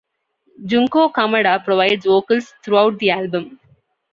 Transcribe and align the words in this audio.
Junko 0.65 1.09
Kamada 1.13 1.63
provides 1.63 2.03
vocals 2.07 2.55
throughout 2.65 2.97
the 2.97 3.11
album. 3.11 3.59